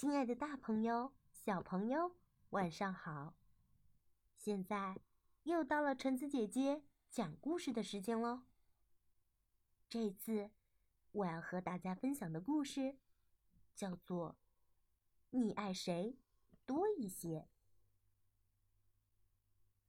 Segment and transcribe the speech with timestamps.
[0.00, 2.14] 亲爱的，大朋友、小朋友，
[2.50, 3.34] 晚上好！
[4.36, 5.00] 现在
[5.42, 8.44] 又到了橙子姐姐讲故事的时间喽。
[9.88, 10.52] 这次
[11.10, 12.96] 我要和大家分享的故事
[13.74, 14.34] 叫做
[15.30, 16.16] 《你爱谁
[16.64, 17.48] 多一些》。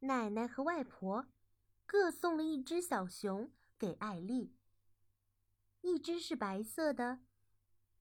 [0.08, 1.28] 奶奶和外婆
[1.86, 4.56] 各送了一只小熊给艾丽，
[5.82, 7.20] 一只是白色的，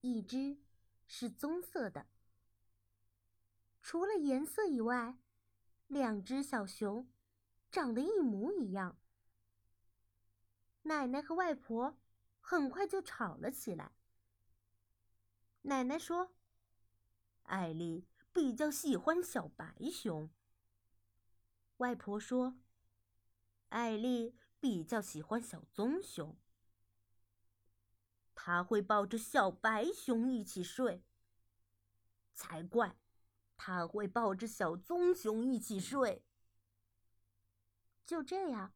[0.00, 0.56] 一只。
[1.08, 2.06] 是棕色的。
[3.82, 5.18] 除了颜色以外，
[5.88, 7.10] 两只小熊
[7.70, 8.98] 长得一模一样。
[10.82, 11.98] 奶奶和外婆
[12.40, 13.92] 很快就吵了起来。
[15.62, 16.34] 奶奶说
[17.44, 20.30] ：“艾丽比较喜欢小白熊。”
[21.78, 22.58] 外婆说
[23.70, 26.36] ：“艾丽比较喜欢小棕熊。”
[28.40, 31.02] 他会抱着小白熊一起睡，
[32.34, 32.96] 才怪！
[33.56, 36.24] 他会抱着小棕熊一起睡。
[38.06, 38.72] 就这样，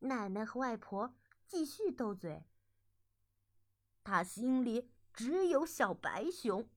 [0.00, 1.14] 奶奶和外婆
[1.46, 2.44] 继续斗嘴。
[4.02, 6.68] 他心里只有小白熊。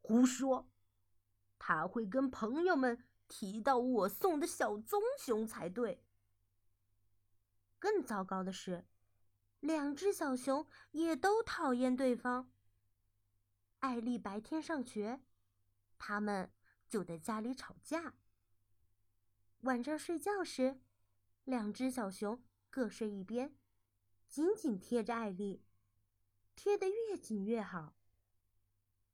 [0.00, 0.70] 胡说！
[1.58, 6.02] 他会跟朋友们提到我送的小棕熊才对。
[7.78, 8.86] 更糟糕的是。
[9.62, 12.50] 两只小熊也都讨厌对方。
[13.78, 15.20] 艾丽白天上学，
[15.98, 16.52] 他们
[16.88, 18.14] 就在家里吵架。
[19.60, 20.80] 晚上睡觉时，
[21.44, 23.56] 两只小熊各睡一边，
[24.26, 25.64] 紧紧贴着艾丽，
[26.56, 27.94] 贴得越紧越好。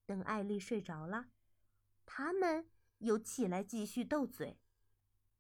[0.07, 1.29] 等艾丽睡着了，
[2.07, 4.59] 他们又起来继续斗嘴，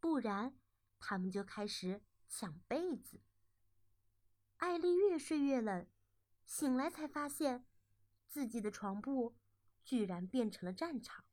[0.00, 0.54] 不然
[0.98, 3.22] 他们就开始抢被子。
[4.58, 5.86] 艾丽越睡越冷，
[6.44, 7.64] 醒来才发现，
[8.26, 9.36] 自己的床铺
[9.84, 11.24] 居然变成了战场。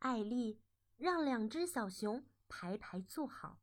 [0.00, 0.60] 艾丽
[0.96, 3.60] 让两只小熊排排坐好，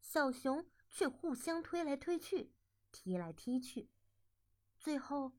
[0.00, 2.52] 小熊却互相推来推去，
[2.90, 3.90] 踢来踢去，
[4.78, 5.32] 最后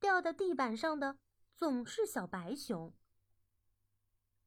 [0.00, 1.18] 掉到地板上的
[1.54, 2.94] 总是小白熊。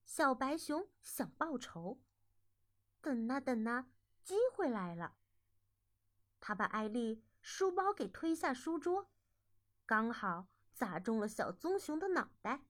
[0.04, 2.02] 小白熊想报仇，
[3.00, 3.90] 等啊等啊，
[4.24, 5.16] 机会来了。
[6.42, 9.10] 他把艾丽书包给推下书桌，
[9.86, 12.66] 刚好砸中了小棕熊的脑袋。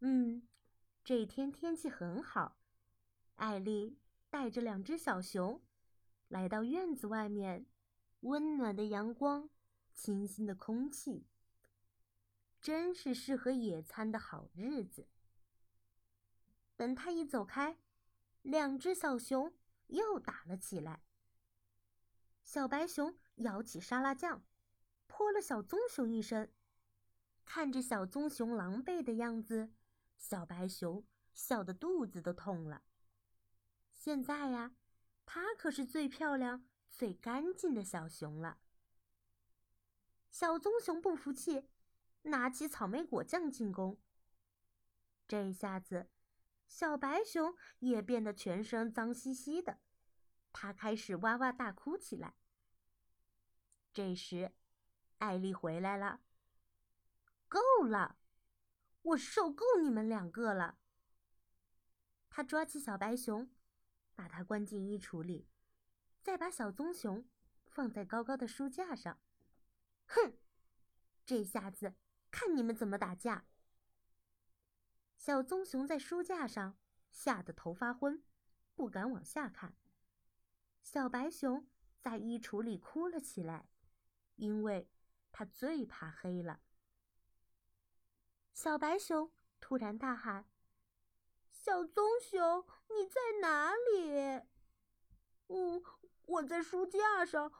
[0.00, 0.46] 嗯，
[1.02, 2.58] 这天天气很好，
[3.36, 3.98] 艾丽
[4.28, 5.62] 带着两只小熊
[6.28, 7.66] 来到院子外面，
[8.20, 9.48] 温暖的阳光，
[9.94, 11.26] 清新的空气，
[12.60, 15.08] 真是适合野餐的好日子。
[16.76, 17.78] 等他一走开，
[18.42, 19.54] 两只小熊
[19.86, 21.03] 又打了起来。
[22.44, 24.44] 小白熊舀起沙拉酱，
[25.06, 26.52] 泼了小棕熊一身。
[27.44, 29.72] 看着小棕熊狼狈的样子，
[30.16, 32.82] 小白熊笑得肚子都痛了。
[33.92, 34.76] 现在呀，
[35.24, 38.58] 它可是最漂亮、最干净的小熊了。
[40.30, 41.68] 小棕熊不服气，
[42.22, 43.98] 拿起草莓果酱进攻。
[45.26, 46.10] 这下子，
[46.66, 49.80] 小白熊也变得全身脏兮兮的。
[50.54, 52.36] 他开始哇哇大哭起来。
[53.92, 54.52] 这时，
[55.18, 56.20] 艾丽回来了。
[57.48, 58.16] 够了，
[59.02, 60.78] 我受够你们两个了。
[62.30, 63.50] 他抓起小白熊，
[64.14, 65.48] 把它关进衣橱里，
[66.22, 67.28] 再把小棕熊
[67.66, 69.20] 放在高高的书架上。
[70.06, 70.38] 哼，
[71.26, 71.94] 这下子
[72.30, 73.46] 看你们怎么打架！
[75.16, 76.78] 小棕熊在书架上
[77.10, 78.22] 吓得头发昏，
[78.74, 79.76] 不敢往下看。
[80.84, 81.66] 小白熊
[81.98, 83.70] 在衣橱里哭了起来，
[84.36, 84.86] 因为
[85.32, 86.60] 它最怕黑了。
[88.52, 90.46] 小白熊突然大喊
[91.50, 94.44] ：“小棕熊，你在哪里
[95.48, 95.82] ？”“嗯，
[96.26, 97.50] 我在书架上，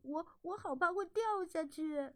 [0.00, 2.14] 我我好怕会掉下去。”“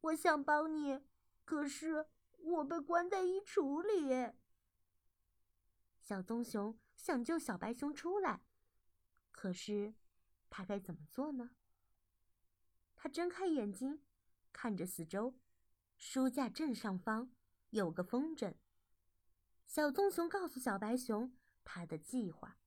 [0.00, 1.04] 我想帮你，
[1.44, 2.06] 可是
[2.38, 4.32] 我被关在衣橱里。”
[6.00, 8.42] 小棕熊想救小白熊出来。
[9.36, 9.94] 可是，
[10.50, 11.50] 他该怎么做呢？
[12.96, 14.02] 他睁开眼睛，
[14.50, 15.38] 看着四周，
[15.98, 17.30] 书架正上方
[17.68, 18.54] 有个风筝。
[19.66, 22.58] 小棕熊告诉小白熊他的计划。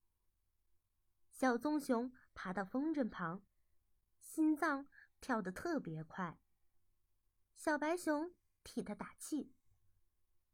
[1.31, 3.43] 小棕熊爬到风筝旁，
[4.19, 4.87] 心脏
[5.19, 6.39] 跳得特别快。
[7.55, 9.51] 小白熊替他打气：“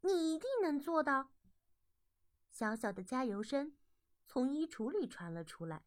[0.02, 1.34] 你一定能做到！”
[2.50, 3.76] 小小的加油声
[4.26, 5.84] 从衣橱里传了出来。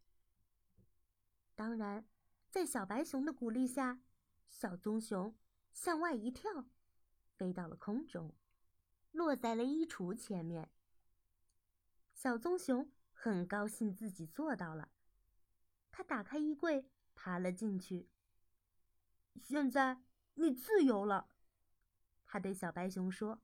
[1.59, 2.07] 当然，
[2.49, 4.01] 在小白熊的鼓励下，
[4.49, 5.37] 小棕熊
[5.73, 6.69] 向外一跳，
[7.35, 8.33] 飞到了空中，
[9.11, 10.71] 落在了衣橱前面。
[12.15, 14.93] 小棕熊很高兴自己做到了，
[15.91, 18.09] 他打开衣柜，爬了进去。
[19.43, 20.01] 现在
[20.35, 21.29] 你自由了，
[22.25, 23.43] 他对小白熊说。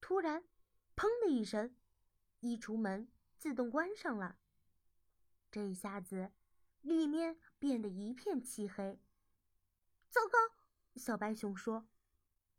[0.00, 0.44] 突然，
[0.94, 1.74] 砰的一声，
[2.38, 4.38] 衣橱门自动关上了。
[5.50, 6.30] 这一下子，
[6.82, 9.00] 里面变得一片漆黑。
[10.08, 10.38] 糟糕！
[10.96, 11.88] 小白熊说：“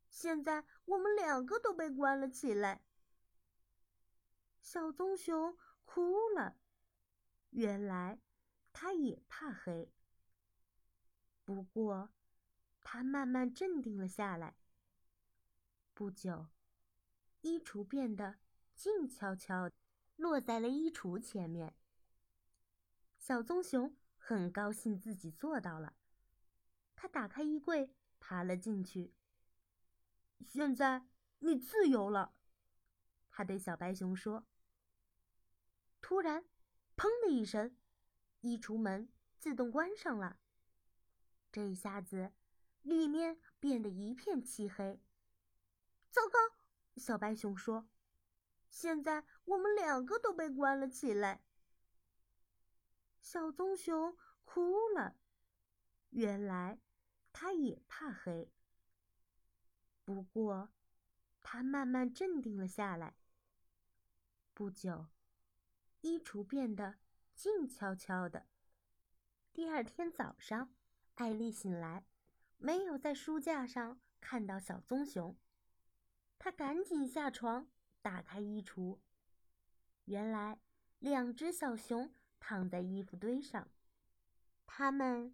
[0.10, 2.84] 现在我们两个都被关了起来。”
[4.60, 5.56] 小棕熊
[5.86, 6.58] 哭了，
[7.52, 8.20] 原来
[8.72, 9.92] 他也怕黑。
[11.46, 12.10] 不过，
[12.82, 14.56] 他慢慢镇定了下来。
[15.94, 16.48] 不久，
[17.42, 18.40] 衣橱变得
[18.74, 19.70] 静悄悄，
[20.16, 21.76] 落在了衣橱前面。
[23.20, 25.98] 小棕熊很高兴自己做到了，
[26.96, 29.14] 他打开衣柜，爬了进去。
[30.48, 31.06] 现在
[31.40, 32.34] 你自由了，
[33.30, 34.48] 他对小白熊说。
[36.00, 36.46] 突然，
[36.96, 37.76] 砰的一声，
[38.40, 40.40] 衣橱门自动关上了。
[41.52, 42.32] 这一下子，
[42.82, 45.02] 里面变得一片漆黑。
[46.10, 46.40] 糟糕！
[46.96, 47.90] 小白熊说
[48.72, 51.44] ：“现在我们两个都被关了起来。”
[53.24, 55.16] 小棕熊哭了，
[56.10, 56.78] 原来
[57.32, 58.52] 它也怕黑。
[60.04, 60.74] 不过，
[61.42, 63.16] 它慢慢镇定了下来。
[64.54, 65.08] 不久。
[66.02, 66.98] 衣橱变得
[67.34, 68.46] 静悄悄的。
[69.54, 70.76] 第二天早上，
[71.16, 72.06] 艾丽醒来，
[72.58, 75.38] 没有在书架上看到小棕熊。
[76.38, 77.72] 她赶紧下床，
[78.02, 79.00] 打开衣橱，
[80.04, 80.60] 原来
[81.00, 82.14] 两只小熊
[82.46, 83.70] 躺在衣服堆上，
[84.68, 85.34] 它们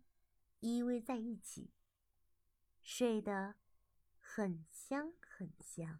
[0.59, 1.71] 依偎在一起，
[2.83, 3.55] 睡得
[4.19, 5.99] 很香很香。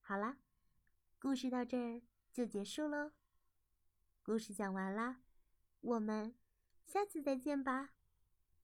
[0.00, 0.38] 好啦。
[1.20, 2.02] 故事到这儿
[2.32, 3.12] 就结束喽。
[4.24, 5.22] 故事讲完啦，
[5.80, 6.34] 我们
[6.84, 7.94] 下次再见吧。